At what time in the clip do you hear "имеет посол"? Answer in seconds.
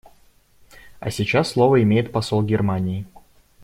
1.83-2.41